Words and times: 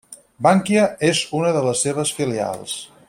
Bankia 0.45 0.85
és 1.09 1.21
una 1.41 1.53
de 1.59 1.63
les 1.67 1.85
seves 1.89 2.15
filials. 2.21 2.77